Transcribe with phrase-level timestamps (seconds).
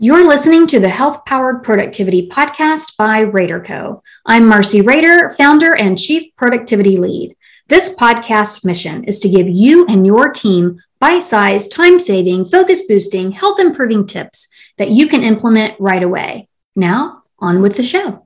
[0.00, 4.00] You're listening to the Health Powered Productivity Podcast by RaderCo.
[4.24, 7.36] I'm Marcy Rader, founder and chief productivity lead.
[7.66, 12.86] This podcast's mission is to give you and your team bite sized, time saving, focus
[12.86, 16.48] boosting, health improving tips that you can implement right away.
[16.76, 18.24] Now, on with the show.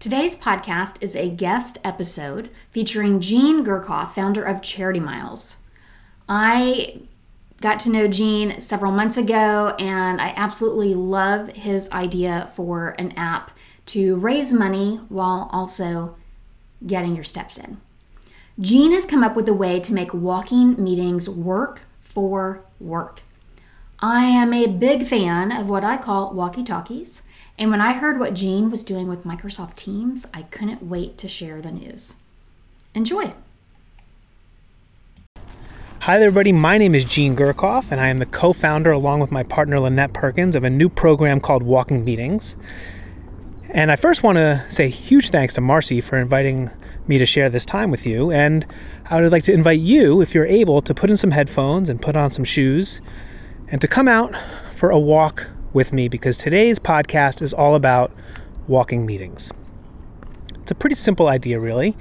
[0.00, 5.58] Today's podcast is a guest episode featuring Gene Gurkoff, founder of Charity Miles.
[6.28, 7.02] I
[7.60, 13.12] got to know Gene several months ago, and I absolutely love his idea for an
[13.12, 13.50] app
[13.86, 16.16] to raise money while also
[16.86, 17.80] getting your steps in.
[18.60, 23.22] Gene has come up with a way to make walking meetings work for work.
[23.98, 27.22] I am a big fan of what I call walkie talkies,
[27.58, 31.28] and when I heard what Gene was doing with Microsoft Teams, I couldn't wait to
[31.28, 32.16] share the news.
[32.94, 33.32] Enjoy!
[36.04, 36.52] Hi there, everybody.
[36.52, 39.78] My name is Gene Gurkoff, and I am the co founder, along with my partner
[39.78, 42.56] Lynette Perkins, of a new program called Walking Meetings.
[43.70, 46.70] And I first want to say huge thanks to Marcy for inviting
[47.08, 48.30] me to share this time with you.
[48.30, 48.66] And
[49.06, 52.02] I would like to invite you, if you're able, to put in some headphones and
[52.02, 53.00] put on some shoes
[53.68, 54.36] and to come out
[54.74, 58.12] for a walk with me because today's podcast is all about
[58.68, 59.50] walking meetings.
[60.56, 61.96] It's a pretty simple idea, really.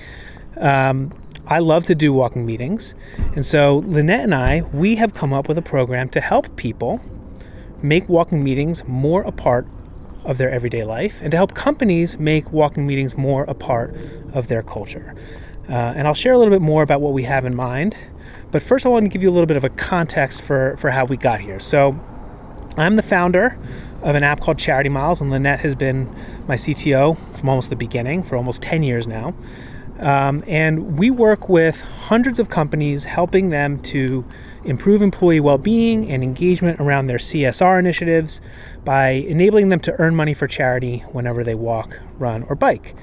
[0.58, 1.14] Um,
[1.48, 2.96] I love to do walking meetings.
[3.36, 7.02] And so Lynette and I, we have come up with a program to help people
[7.82, 9.68] make walking meetings more a part
[10.26, 13.94] of their everyday life and to help companies make walking meetings more a part
[14.34, 15.16] of their culture.
[15.70, 17.98] Uh, and I'll share a little bit more about what we have in mind.
[18.52, 20.92] But first, I want to give you a little bit of a context for, for
[20.92, 21.60] how we got here.
[21.60, 22.00] So,
[22.78, 23.60] I'm the founder
[24.04, 26.14] of an app called Charity Miles, and Lynette has been
[26.48, 29.34] my CTO from almost the beginning for almost 10 years now.
[30.00, 34.26] Um, and we work with hundreds of companies helping them to
[34.66, 38.42] improve employee well being and engagement around their CSR initiatives
[38.84, 42.96] by enabling them to earn money for charity whenever they walk, run, or bike.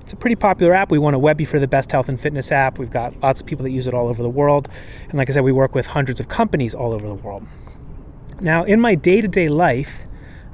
[0.00, 0.90] It's a pretty popular app.
[0.90, 2.78] We won a Webby for the best health and fitness app.
[2.78, 4.68] We've got lots of people that use it all over the world.
[5.08, 7.46] And like I said, we work with hundreds of companies all over the world.
[8.40, 10.00] Now, in my day to day life,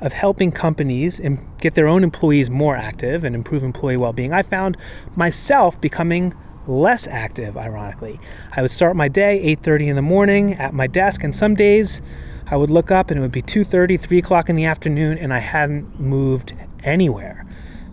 [0.00, 1.20] of helping companies
[1.58, 4.76] get their own employees more active and improve employee well-being, I found
[5.14, 6.34] myself becoming
[6.66, 8.20] less active ironically.
[8.52, 12.00] I would start my day 8:30 in the morning at my desk and some days
[12.48, 15.32] I would look up and it would be 2:30, 3 o'clock in the afternoon and
[15.32, 16.54] I hadn't moved
[16.84, 17.44] anywhere.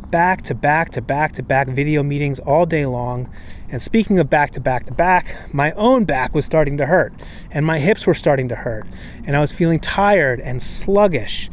[0.10, 3.30] Back to back to back to back video meetings all day long.
[3.70, 7.14] And speaking of back to back to back, my own back was starting to hurt
[7.52, 8.86] and my hips were starting to hurt
[9.26, 11.50] and I was feeling tired and sluggish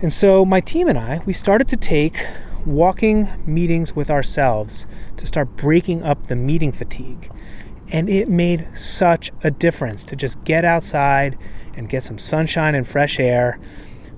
[0.00, 2.24] and so my team and I, we started to take
[2.66, 7.30] walking meetings with ourselves to start breaking up the meeting fatigue.
[7.88, 11.38] And it made such a difference to just get outside
[11.76, 13.58] and get some sunshine and fresh air,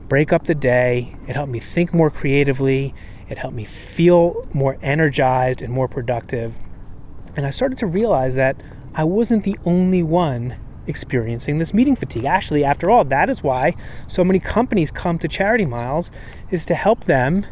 [0.08, 1.16] break up the day.
[1.26, 2.94] It helped me think more creatively.
[3.28, 6.54] It helped me feel more energized and more productive.
[7.36, 8.56] And I started to realize that
[8.94, 12.24] I wasn't the only one experiencing this meeting fatigue.
[12.24, 13.74] Actually, after all, that is why
[14.06, 16.10] so many companies come to Charity Miles
[16.50, 17.46] is to help them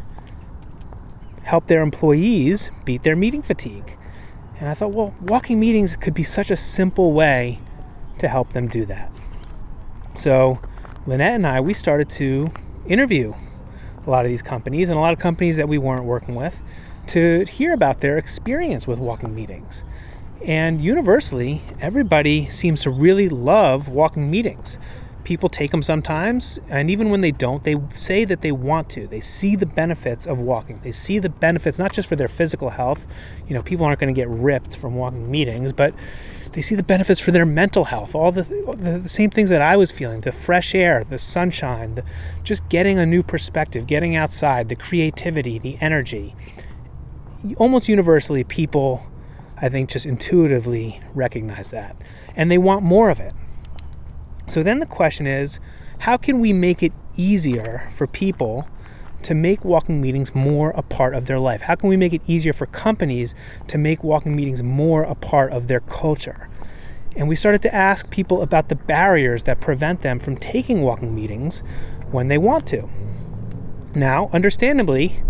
[1.43, 3.97] help their employees beat their meeting fatigue.
[4.59, 7.59] And I thought, well, walking meetings could be such a simple way
[8.19, 9.11] to help them do that.
[10.17, 10.59] So,
[11.05, 12.49] Lynette and I, we started to
[12.87, 13.33] interview
[14.05, 16.61] a lot of these companies and a lot of companies that we weren't working with
[17.07, 19.83] to hear about their experience with walking meetings.
[20.43, 24.77] And universally, everybody seems to really love walking meetings.
[25.23, 29.07] People take them sometimes, and even when they don't, they say that they want to.
[29.07, 30.79] They see the benefits of walking.
[30.83, 33.07] They see the benefits not just for their physical health.
[33.47, 35.95] You know, people aren't going to get ripped from walking meetings, but
[36.51, 38.13] they see the benefits for their mental health.
[38.13, 41.95] All the, the, the same things that I was feeling the fresh air, the sunshine,
[41.95, 42.03] the,
[42.43, 46.35] just getting a new perspective, getting outside, the creativity, the energy.
[47.57, 49.07] Almost universally, people
[49.57, 51.95] I think, just intuitively recognize that.
[52.35, 53.33] And they want more of it.
[54.47, 55.59] So then the question is
[55.99, 58.67] how can we make it easier for people
[59.23, 61.61] to make walking meetings more a part of their life?
[61.61, 63.33] How can we make it easier for companies
[63.67, 66.47] to make walking meetings more a part of their culture?
[67.15, 71.15] And we started to ask people about the barriers that prevent them from taking walking
[71.15, 71.63] meetings
[72.11, 72.89] when they want to.
[73.95, 75.23] Now, understandably,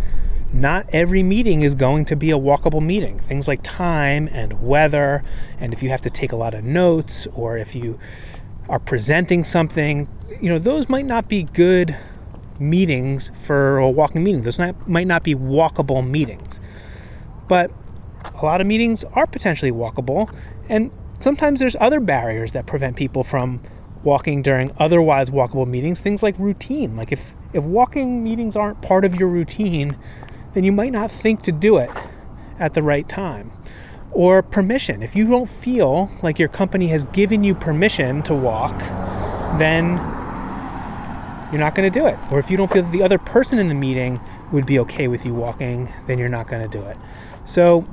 [0.56, 3.20] not every meeting is going to be a walkable meeting.
[3.20, 5.22] Things like time and weather,
[5.60, 8.00] and if you have to take a lot of notes or if you
[8.70, 10.08] are presenting something,
[10.42, 11.96] you know, those might not be good
[12.58, 14.44] meetings for a walking meeting.
[14.44, 16.62] Those might not be walkable meetings.
[17.50, 17.70] But
[18.34, 20.34] a lot of meetings are potentially walkable,
[20.70, 23.60] and sometimes there's other barriers that prevent people from
[24.04, 26.96] walking during otherwise walkable meetings, things like routine.
[26.96, 29.98] Like if, if walking meetings aren't part of your routine,
[30.56, 31.92] then you might not think to do it
[32.60, 33.52] at the right time.
[34.12, 35.04] Or permission.
[35.04, 38.80] If you don't feel like your company has given you permission to walk,
[39.60, 39.98] then
[41.52, 42.18] you're not going to do it.
[42.32, 44.22] Or if you don't feel that the other person in the meeting
[44.54, 46.96] would be okay with you walking, then you're not going to do it.
[47.44, 47.86] So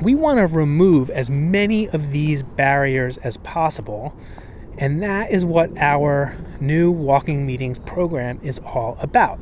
[0.00, 4.16] we want to remove as many of these barriers as possible.
[4.78, 9.38] And that is what our new walking meetings program is all about.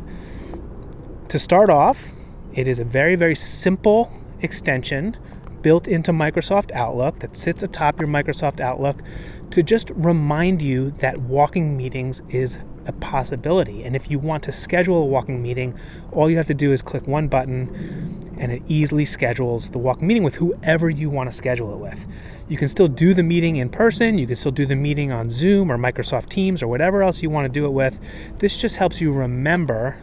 [1.29, 2.13] To start off,
[2.55, 4.13] it is a very, very simple
[4.43, 5.17] extension
[5.63, 9.03] built into Microsoft Outlook that sits atop your Microsoft Outlook
[9.51, 13.85] to just remind you that walking meetings is a possibility.
[13.85, 15.79] And if you want to schedule a walking meeting,
[16.13, 20.07] all you have to do is click one button and it easily schedules the walking
[20.07, 22.07] meeting with whoever you want to schedule it with.
[22.49, 25.31] You can still do the meeting in person, you can still do the meeting on
[25.31, 28.01] Zoom or Microsoft Teams or whatever else you want to do it with.
[28.39, 29.99] This just helps you remember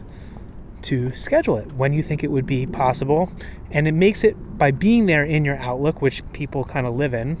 [0.82, 3.32] to schedule it when you think it would be possible.
[3.70, 7.14] And it makes it, by being there in your Outlook, which people kind of live
[7.14, 7.40] in,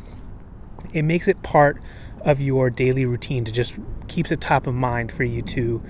[0.92, 1.80] it makes it part
[2.22, 3.74] of your daily routine to just
[4.08, 5.82] keeps it top of mind for you to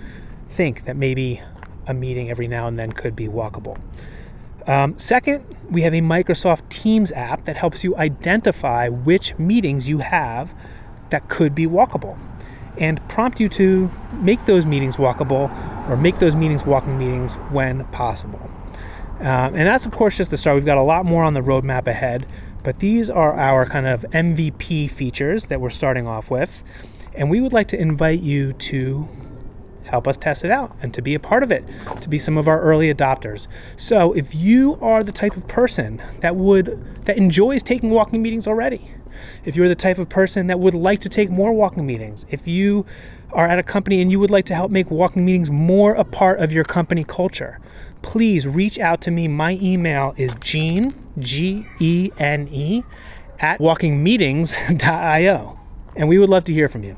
[0.48, 1.42] think that maybe
[1.86, 3.78] a meeting every now and then could be walkable.
[4.66, 9.98] Um, second, we have a Microsoft Teams app that helps you identify which meetings you
[9.98, 10.52] have
[11.10, 12.18] that could be walkable
[12.76, 15.50] and prompt you to make those meetings walkable
[15.88, 18.50] or make those meetings walking meetings when possible.
[19.20, 20.56] Um, and that's, of course, just the start.
[20.56, 22.26] We've got a lot more on the roadmap ahead,
[22.62, 26.62] but these are our kind of MVP features that we're starting off with.
[27.14, 29.08] And we would like to invite you to
[29.88, 31.64] help us test it out and to be a part of it,
[32.00, 33.46] to be some of our early adopters.
[33.76, 38.46] So, if you are the type of person that would that enjoys taking walking meetings
[38.46, 38.90] already,
[39.44, 42.46] if you're the type of person that would like to take more walking meetings, if
[42.46, 42.86] you
[43.32, 46.04] are at a company and you would like to help make walking meetings more a
[46.04, 47.60] part of your company culture,
[48.02, 49.28] please reach out to me.
[49.28, 52.84] My email is gene, G E N E,
[53.40, 55.58] at walkingmeetings.io.
[55.96, 56.96] And we would love to hear from you.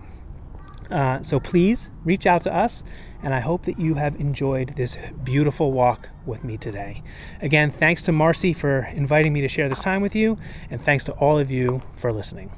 [0.91, 2.83] Uh, so please reach out to us,
[3.23, 7.03] and I hope that you have enjoyed this beautiful walk with me today.
[7.41, 10.37] Again, thanks to Marcy for inviting me to share this time with you,
[10.71, 12.51] and thanks to all of you for listening.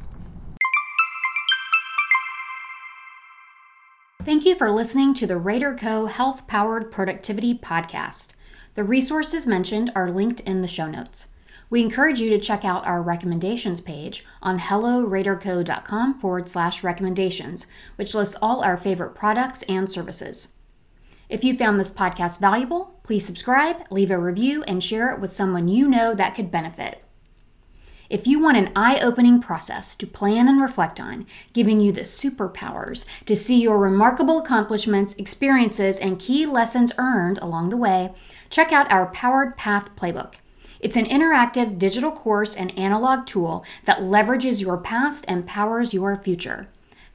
[4.24, 6.06] Thank you for listening to the Rader Co.
[6.06, 8.34] Health Powered Productivity Podcast.
[8.76, 11.28] The resources mentioned are linked in the show notes.
[11.72, 17.66] We encourage you to check out our recommendations page on helloraderco.com forward slash recommendations,
[17.96, 20.52] which lists all our favorite products and services.
[21.30, 25.32] If you found this podcast valuable, please subscribe, leave a review, and share it with
[25.32, 27.02] someone you know that could benefit.
[28.10, 32.02] If you want an eye opening process to plan and reflect on, giving you the
[32.02, 38.12] superpowers to see your remarkable accomplishments, experiences, and key lessons earned along the way,
[38.50, 40.34] check out our Powered Path Playbook.
[40.82, 46.16] It's an interactive digital course and analog tool that leverages your past and powers your
[46.16, 46.68] future.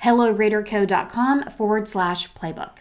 [0.04, 2.78] HelloRaderCo.com forward slash playbook.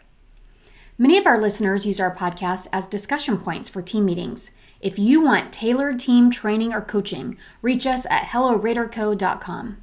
[0.97, 4.53] Many of our listeners use our podcast as discussion points for team meetings.
[4.81, 9.79] If you want tailored team training or coaching, reach us at helloraderco.com.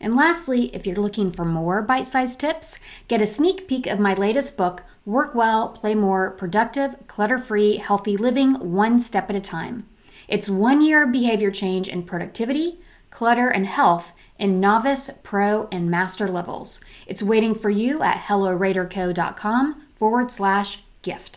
[0.00, 3.98] And lastly, if you're looking for more bite sized tips, get a sneak peek of
[3.98, 9.36] my latest book, Work Well, Play More Productive, Clutter Free, Healthy Living, One Step at
[9.36, 9.86] a Time.
[10.28, 12.80] It's one year behavior change in productivity,
[13.10, 16.80] clutter, and health in novice, pro, and master levels.
[17.06, 21.36] It's waiting for you at helloraderco.com forward slash gift.